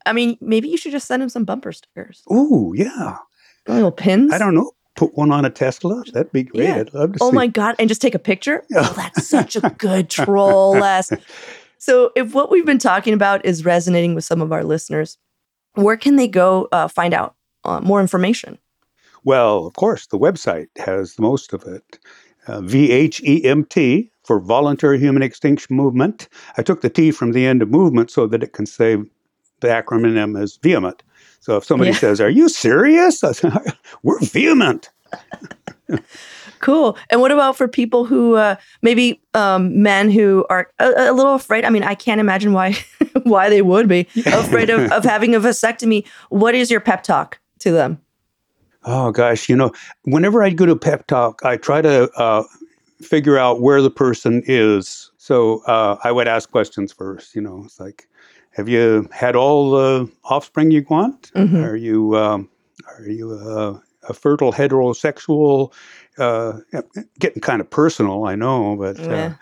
I 0.05 0.13
mean, 0.13 0.38
maybe 0.41 0.69
you 0.69 0.77
should 0.77 0.91
just 0.91 1.08
send 1.08 1.24
him 1.24 1.29
some 1.29 1.43
bumper 1.43 1.72
stickers. 1.72 2.22
Ooh, 2.31 2.74
yeah. 2.75 3.17
Little 3.67 3.91
pins. 3.91 4.31
I 4.31 4.38
don't 4.38 4.53
know 4.53 4.72
put 5.00 5.15
one 5.17 5.31
on 5.31 5.46
a 5.46 5.50
Tesla? 5.50 6.03
That'd 6.12 6.31
be 6.34 6.43
great. 6.43 6.67
Yeah. 6.67 6.75
I'd 6.75 6.93
love 6.93 7.13
to 7.13 7.19
oh 7.22 7.29
see. 7.29 7.36
my 7.36 7.48
God. 7.48 7.75
And 7.79 7.88
just 7.88 8.01
take 8.01 8.15
a 8.15 8.19
picture? 8.19 8.63
Oh, 8.75 8.93
that's 8.96 9.27
such 9.27 9.55
a 9.55 9.62
good 9.77 10.10
troll 10.10 10.74
Les. 10.74 11.12
So, 11.80 12.12
if 12.16 12.34
what 12.34 12.52
we've 12.52 12.66
been 12.66 12.78
talking 12.78 13.14
about 13.14 13.44
is 13.46 13.66
resonating 13.66 14.14
with 14.14 14.26
some 14.26 14.42
of 14.42 14.52
our 14.52 14.64
listeners, 14.64 15.18
where 15.74 15.98
can 15.98 16.18
they 16.18 16.28
go 16.28 16.68
uh, 16.72 16.90
find 16.90 17.14
out 17.14 17.36
uh, 17.64 17.80
more 17.80 18.02
information? 18.02 18.58
Well, 19.24 19.66
of 19.66 19.74
course, 19.74 20.08
the 20.08 20.20
website 20.20 20.68
has 20.78 21.16
the 21.16 21.22
most 21.22 21.54
of 21.54 21.64
it. 21.64 22.00
Uh, 22.48 22.62
VHEMT 22.62 24.10
for 24.24 24.40
Voluntary 24.40 25.00
Human 25.00 25.22
Extinction 25.24 25.76
Movement. 25.76 26.28
I 26.58 26.64
took 26.64 26.82
the 26.82 26.90
T 26.90 27.12
from 27.12 27.32
the 27.32 27.46
end 27.46 27.62
of 27.62 27.70
movement 27.70 28.12
so 28.12 28.28
that 28.28 28.44
it 28.44 28.54
can 28.54 28.66
say 28.66 28.98
the 29.62 29.68
acronym 29.68 30.42
is 30.42 30.58
vehement. 30.62 31.04
So 31.40 31.58
if 31.58 31.64
somebody 31.64 31.92
yeah. 31.92 31.98
says, 31.98 32.20
"Are 32.20 32.30
you 32.30 32.50
serious?" 32.50 33.20
Say, 33.20 33.50
We're 34.04 34.20
vehement. 34.20 34.90
Cool. 36.60 36.98
And 37.10 37.22
what 37.22 37.31
about 37.31 37.58
for 37.58 37.67
people 37.67 38.05
who 38.05 38.36
uh, 38.36 38.55
maybe 38.81 39.22
um, 39.34 39.81
men 39.81 40.12
who 40.12 40.46
are 40.50 40.72
a, 40.79 41.10
a, 41.10 41.13
little 41.13 41.36
afraid? 41.36 41.65
I 41.65 41.69
mean, 41.69 41.84
I 41.84 41.96
can't 41.96 42.19
imagine 42.19 42.53
why 42.53 42.77
why 43.24 43.50
they 43.50 43.62
would 43.62 43.88
be 43.88 44.08
afraid 44.25 44.69
of, 44.69 44.91
of 44.91 45.03
having 45.03 45.36
a 45.36 45.39
vasectomy. 45.39 46.05
What 46.29 46.55
is 46.55 46.69
your 46.69 46.79
pep 46.79 47.03
talk 47.03 47.39
to 47.60 47.72
them? 47.72 48.01
Oh 48.86 49.12
gosh, 49.12 49.50
you 49.50 49.55
know, 49.55 49.72
whenever 50.03 50.43
I 50.43 50.51
go 50.51 50.65
to 50.65 50.75
pep 50.75 51.08
talk, 51.08 51.41
I 51.43 51.58
try 51.58 51.81
to 51.81 52.10
uh, 52.12 52.43
figure 53.01 53.38
out 53.38 53.62
where 53.62 53.81
the 53.81 53.91
person 53.91 54.41
is. 54.46 55.12
So 55.17 55.63
uh, 55.65 55.98
I 56.03 56.12
would 56.12 56.27
ask 56.27 56.50
questions 56.50 56.93
first. 56.93 57.36
You 57.36 57.41
know, 57.41 57.63
it's 57.65 57.79
like, 57.79 58.08
have 58.51 58.69
you 58.69 59.08
had 59.12 59.36
all 59.36 59.72
the 59.72 60.12
offspring 60.24 60.72
you 60.72 60.86
want? 60.89 61.31
Mm-hmm. 61.36 61.58
Are 61.58 61.75
you 61.75 62.15
um, 62.15 62.50
are 62.98 63.10
you 63.10 63.34
a, 63.34 63.81
a 64.08 64.13
fertile 64.13 64.53
heterosexual? 64.53 65.74
Uh, 66.18 66.60
getting 67.20 67.41
kind 67.41 67.62
of 67.62 67.70
personal, 67.70 68.25
I 68.25 68.36
know, 68.36 68.75
but 68.75 69.00
uh, 69.00 69.10
yeah. 69.10 69.25
uh, 69.25 69.34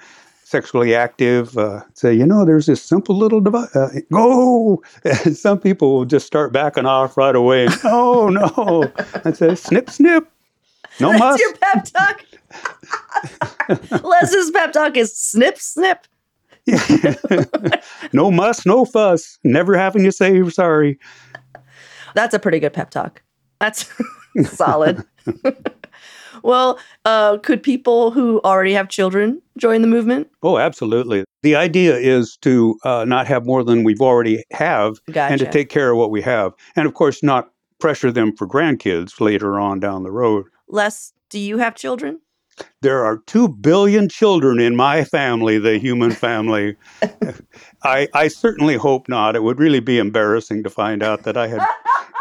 sexually 0.44 0.96
active. 0.96 1.58
Uh, 1.58 1.82
say, 1.94 2.14
you 2.14 2.26
know, 2.26 2.46
there's 2.46 2.68
this 2.68 2.82
simple 2.82 3.18
little 3.18 3.42
device. 3.42 3.76
Uh, 3.76 3.90
go! 4.12 4.82
And 5.26 5.36
some 5.36 5.60
people 5.60 5.94
will 5.94 6.06
just 6.06 6.28
start 6.28 6.54
backing 6.54 6.86
off 6.86 7.18
right 7.18 7.36
away. 7.36 7.68
oh 7.84 8.30
no! 8.30 8.92
I 9.26 9.34
say, 9.34 9.56
snip, 9.56 9.90
snip. 9.90 10.32
No 11.00 11.10
That's 11.10 11.20
muss. 11.20 11.40
your 11.40 11.54
pep 11.58 11.86
talk. 11.86 12.24
Les's 14.04 14.52
pep 14.52 14.72
talk 14.72 14.96
is 14.96 15.16
snip, 15.16 15.58
snip. 15.58 16.08
no 18.14 18.32
muss, 18.32 18.66
no 18.66 18.86
fuss. 18.86 19.38
Never 19.44 19.78
having 19.78 20.04
to 20.04 20.12
say 20.12 20.34
you're 20.34 20.52
sorry. 20.52 21.00
That's 22.14 22.34
a 22.34 22.40
pretty 22.40 22.60
good 22.60 22.74
pep 22.74 22.90
talk. 22.90 23.22
That's 23.60 23.90
solid. 24.46 25.04
well, 26.44 26.80
uh, 27.06 27.38
could 27.38 27.64
people 27.64 28.12
who 28.12 28.42
already 28.44 28.74
have 28.74 28.90
children 28.90 29.42
join 29.58 29.82
the 29.82 29.88
movement? 29.88 30.30
Oh, 30.44 30.58
absolutely. 30.58 31.24
The 31.44 31.56
idea 31.56 31.96
is 31.96 32.38
to 32.42 32.78
uh, 32.84 33.06
not 33.06 33.28
have 33.28 33.46
more 33.46 33.64
than 33.64 33.84
we've 33.84 34.02
already 34.02 34.44
have 34.52 34.96
Gotcha. 35.12 35.32
and 35.32 35.40
to 35.40 35.50
take 35.50 35.70
care 35.70 35.92
of 35.92 35.98
what 35.98 36.12
we 36.12 36.22
have. 36.22 36.54
And 36.76 36.88
of 36.88 36.94
course, 36.94 37.24
not 37.24 37.52
pressure 37.80 38.12
them 38.12 38.36
for 38.36 38.48
grandkids 38.48 39.22
later 39.22 39.60
on 39.60 39.80
down 39.80 40.04
the 40.04 40.12
road. 40.12 40.46
Les, 40.68 41.14
do 41.30 41.40
you 41.40 41.58
have 41.58 41.76
children? 41.76 42.20
There 42.82 43.04
are 43.06 43.20
two 43.28 43.50
billion 43.50 44.10
children 44.10 44.60
in 44.60 44.76
my 44.76 45.04
family, 45.04 45.60
the 45.60 45.78
human 45.78 46.12
family. 46.12 46.76
I, 47.84 48.08
I 48.16 48.30
certainly 48.30 48.76
hope 48.76 49.08
not. 49.08 49.36
It 49.36 49.44
would 49.44 49.60
really 49.60 49.80
be 49.80 50.00
embarrassing 50.00 50.64
to 50.64 50.70
find 50.70 51.04
out 51.04 51.24
that 51.24 51.38
I 51.38 51.48
had 51.48 51.62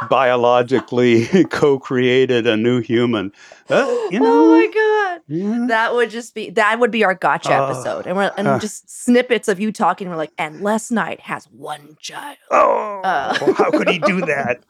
biologically 0.09 1.26
co 1.50 1.79
created 1.79 2.47
a 2.47 2.57
new 2.57 2.81
human. 2.81 3.33
Uh, 3.69 3.87
you 4.11 4.21
know, 4.21 4.26
oh 4.26 4.57
my 4.59 4.67
god. 4.67 5.21
yeah. 5.29 5.67
That 5.69 5.95
would 5.95 6.11
just 6.11 6.35
be 6.35 6.50
that 6.50 6.79
would 6.79 6.91
be 6.91 7.05
our 7.05 7.15
gotcha 7.15 7.53
Uh, 7.55 7.67
episode. 7.71 8.07
And 8.07 8.17
we're 8.17 8.31
and 8.37 8.47
uh. 8.49 8.59
just 8.59 8.88
snippets 8.91 9.49
of 9.49 9.59
you 9.61 9.73
talking. 9.73 10.09
We're 10.09 10.17
like, 10.17 10.33
and 10.38 10.61
Les 10.61 10.91
Knight 10.91 11.21
has 11.21 11.47
one 11.47 11.97
child. 12.00 12.37
Oh, 12.50 13.00
Uh. 13.03 13.53
how 13.55 13.71
could 13.71 13.88
he 13.88 13.99
do 13.99 14.21
that? 14.23 14.62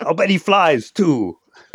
I'll 0.00 0.14
bet 0.14 0.30
he 0.30 0.38
flies 0.38 0.90
too. 0.90 1.38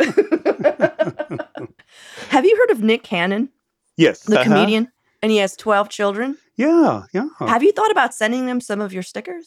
Have 2.28 2.44
you 2.44 2.56
heard 2.56 2.70
of 2.70 2.80
Nick 2.82 3.02
Cannon, 3.02 3.48
Yes. 3.96 4.20
the 4.22 4.40
uh-huh. 4.40 4.44
comedian? 4.44 4.88
And 5.22 5.30
he 5.30 5.38
has 5.38 5.56
12 5.56 5.88
children. 5.88 6.36
Yeah, 6.56 7.04
yeah. 7.14 7.28
Have 7.38 7.62
you 7.62 7.72
thought 7.72 7.90
about 7.92 8.12
sending 8.14 8.46
them 8.46 8.60
some 8.60 8.80
of 8.80 8.92
your 8.92 9.02
stickers? 9.04 9.46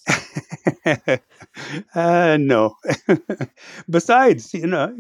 uh, 1.96 2.38
no. 2.40 2.76
Besides, 3.90 4.54
you 4.54 4.68
know, 4.68 4.96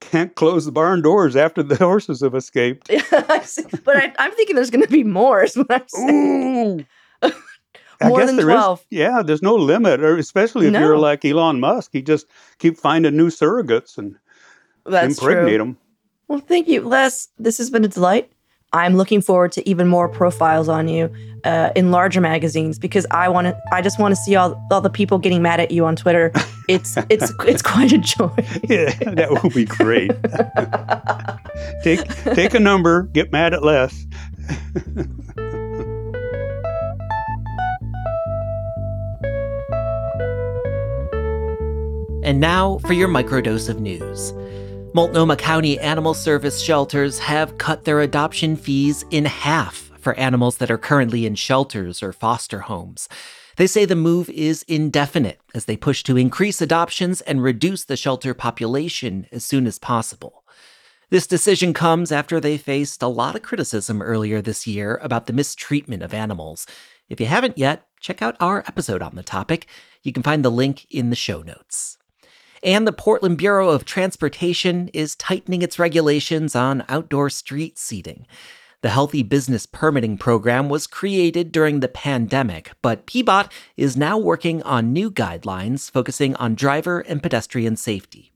can't 0.00 0.34
close 0.34 0.64
the 0.64 0.72
barn 0.72 1.02
doors 1.02 1.36
after 1.36 1.62
the 1.62 1.76
horses 1.84 2.20
have 2.20 2.34
escaped. 2.34 2.88
But 2.88 3.96
I, 3.96 4.12
I'm 4.18 4.32
thinking 4.32 4.56
there's 4.56 4.70
going 4.70 4.84
to 4.84 4.90
be 4.90 5.04
more. 5.04 5.42
Is 5.42 5.56
what 5.56 5.66
I'm 5.70 5.88
saying. 5.88 6.86
Ooh. 7.24 7.30
I 8.02 8.08
More 8.08 8.18
guess 8.20 8.28
than 8.28 8.36
there 8.36 8.48
is- 8.48 8.54
12. 8.54 8.86
yeah, 8.90 9.22
there's 9.22 9.42
no 9.42 9.54
limit, 9.56 10.00
or 10.00 10.16
especially 10.16 10.68
if 10.68 10.72
you're 10.72 10.96
like 10.96 11.22
Elon 11.24 11.60
Musk. 11.60 11.90
You 11.94 12.00
just 12.00 12.26
keep 12.58 12.78
finding 12.78 13.14
new 13.14 13.28
surrogates 13.28 13.98
and 13.98 14.16
That's 14.86 15.18
impregnate 15.18 15.48
true. 15.56 15.58
them. 15.58 15.78
Well, 16.28 16.38
thank 16.38 16.66
you, 16.66 16.80
Les. 16.82 17.28
This 17.38 17.58
has 17.58 17.68
been 17.68 17.84
a 17.84 17.88
delight. 17.88 18.32
I'm 18.72 18.96
looking 18.96 19.20
forward 19.20 19.50
to 19.52 19.68
even 19.68 19.88
more 19.88 20.08
profiles 20.08 20.68
on 20.68 20.86
you 20.86 21.12
uh, 21.44 21.70
in 21.74 21.90
larger 21.90 22.20
magazines 22.20 22.78
because 22.78 23.04
I 23.10 23.28
want 23.28 23.48
to. 23.48 23.60
I 23.72 23.82
just 23.82 23.98
want 23.98 24.12
to 24.12 24.16
see 24.16 24.36
all 24.36 24.64
all 24.70 24.80
the 24.80 24.90
people 24.90 25.18
getting 25.18 25.42
mad 25.42 25.58
at 25.58 25.72
you 25.72 25.84
on 25.84 25.96
Twitter. 25.96 26.32
It's 26.68 26.96
it's 27.10 27.32
it's 27.40 27.62
quite 27.62 27.92
a 27.92 27.98
joy. 27.98 28.30
Yeah, 28.68 28.92
that 29.14 29.42
would 29.42 29.54
be 29.54 29.64
great. 29.64 30.12
take 31.82 32.06
take 32.36 32.54
a 32.54 32.60
number, 32.60 33.04
get 33.04 33.32
mad 33.32 33.54
at 33.54 33.64
Les. 33.64 34.06
And 42.22 42.38
now 42.38 42.78
for 42.78 42.92
your 42.92 43.08
microdose 43.08 43.68
of 43.68 43.80
news. 43.80 44.32
Multnomah 44.92 45.36
County 45.36 45.78
Animal 45.78 46.14
Service 46.14 46.60
shelters 46.60 47.20
have 47.20 47.58
cut 47.58 47.84
their 47.84 48.00
adoption 48.00 48.56
fees 48.56 49.04
in 49.12 49.24
half 49.24 49.88
for 50.00 50.14
animals 50.14 50.56
that 50.56 50.70
are 50.70 50.78
currently 50.78 51.26
in 51.26 51.36
shelters 51.36 52.02
or 52.02 52.12
foster 52.12 52.62
homes. 52.62 53.08
They 53.54 53.68
say 53.68 53.84
the 53.84 53.94
move 53.94 54.28
is 54.30 54.64
indefinite 54.64 55.40
as 55.54 55.66
they 55.66 55.76
push 55.76 56.02
to 56.04 56.16
increase 56.16 56.60
adoptions 56.60 57.20
and 57.20 57.40
reduce 57.40 57.84
the 57.84 57.96
shelter 57.96 58.34
population 58.34 59.28
as 59.30 59.44
soon 59.44 59.68
as 59.68 59.78
possible. 59.78 60.44
This 61.10 61.28
decision 61.28 61.72
comes 61.72 62.10
after 62.10 62.40
they 62.40 62.56
faced 62.56 63.00
a 63.00 63.06
lot 63.06 63.36
of 63.36 63.42
criticism 63.42 64.02
earlier 64.02 64.42
this 64.42 64.66
year 64.66 64.98
about 65.02 65.26
the 65.26 65.32
mistreatment 65.32 66.02
of 66.02 66.12
animals. 66.12 66.66
If 67.08 67.20
you 67.20 67.26
haven't 67.26 67.58
yet, 67.58 67.86
check 68.00 68.22
out 68.22 68.36
our 68.40 68.64
episode 68.66 69.02
on 69.02 69.14
the 69.14 69.22
topic. 69.22 69.68
You 70.02 70.12
can 70.12 70.24
find 70.24 70.44
the 70.44 70.50
link 70.50 70.86
in 70.90 71.10
the 71.10 71.16
show 71.16 71.42
notes. 71.42 71.96
And 72.62 72.86
the 72.86 72.92
Portland 72.92 73.38
Bureau 73.38 73.70
of 73.70 73.86
Transportation 73.86 74.88
is 74.92 75.16
tightening 75.16 75.62
its 75.62 75.78
regulations 75.78 76.54
on 76.54 76.84
outdoor 76.90 77.30
street 77.30 77.78
seating. 77.78 78.26
The 78.82 78.90
Healthy 78.90 79.22
Business 79.22 79.64
Permitting 79.64 80.18
Program 80.18 80.68
was 80.68 80.86
created 80.86 81.52
during 81.52 81.80
the 81.80 81.88
pandemic, 81.88 82.72
but 82.82 83.06
PBOT 83.06 83.50
is 83.76 83.96
now 83.96 84.18
working 84.18 84.62
on 84.62 84.92
new 84.92 85.10
guidelines 85.10 85.90
focusing 85.90 86.34
on 86.36 86.54
driver 86.54 87.00
and 87.00 87.22
pedestrian 87.22 87.76
safety. 87.76 88.30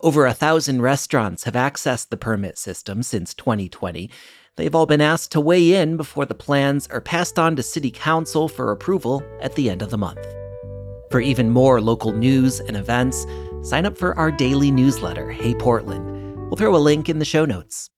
Over 0.00 0.26
a 0.26 0.34
thousand 0.34 0.82
restaurants 0.82 1.44
have 1.44 1.54
accessed 1.54 2.10
the 2.10 2.16
permit 2.16 2.58
system 2.58 3.02
since 3.02 3.34
2020. 3.34 4.10
They've 4.56 4.74
all 4.74 4.86
been 4.86 5.00
asked 5.00 5.32
to 5.32 5.40
weigh 5.40 5.74
in 5.74 5.96
before 5.96 6.24
the 6.24 6.34
plans 6.34 6.86
are 6.88 7.00
passed 7.00 7.38
on 7.38 7.56
to 7.56 7.62
City 7.62 7.90
Council 7.90 8.48
for 8.48 8.70
approval 8.70 9.24
at 9.40 9.54
the 9.54 9.68
end 9.68 9.82
of 9.82 9.90
the 9.90 9.98
month. 9.98 10.24
For 11.10 11.20
even 11.20 11.50
more 11.50 11.80
local 11.80 12.12
news 12.12 12.58
and 12.58 12.76
events, 12.76 13.24
sign 13.66 13.84
up 13.84 13.98
for 13.98 14.16
our 14.16 14.30
daily 14.30 14.70
newsletter, 14.70 15.28
Hey 15.28 15.52
Portland. 15.52 16.36
We'll 16.46 16.56
throw 16.56 16.76
a 16.76 16.78
link 16.78 17.08
in 17.08 17.18
the 17.18 17.24
show 17.24 17.44
notes. 17.44 17.90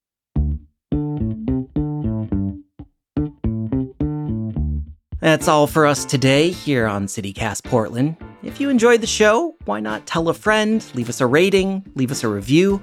That's 5.20 5.46
all 5.46 5.66
for 5.66 5.84
us 5.84 6.06
today 6.06 6.50
here 6.50 6.86
on 6.86 7.06
CityCast 7.06 7.64
Portland. 7.64 8.16
If 8.42 8.60
you 8.60 8.70
enjoyed 8.70 9.02
the 9.02 9.06
show, 9.06 9.56
why 9.66 9.80
not 9.80 10.06
tell 10.06 10.30
a 10.30 10.34
friend, 10.34 10.82
leave 10.94 11.10
us 11.10 11.20
a 11.20 11.26
rating, 11.26 11.84
leave 11.94 12.10
us 12.10 12.24
a 12.24 12.28
review? 12.28 12.80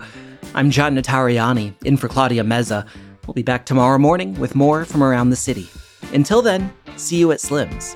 I'm 0.53 0.69
John 0.69 0.95
Notarianni, 0.95 1.73
in 1.85 1.97
for 1.97 2.07
Claudia 2.07 2.43
Meza. 2.43 2.87
We'll 3.25 3.33
be 3.33 3.41
back 3.41 3.65
tomorrow 3.65 3.97
morning 3.97 4.35
with 4.35 4.53
more 4.53 4.85
from 4.85 5.01
around 5.01 5.31
the 5.31 5.35
city. 5.35 5.67
Until 6.13 6.43
then, 6.43 6.71
see 6.97 7.17
you 7.17 7.31
at 7.31 7.41
Slim's. 7.41 7.95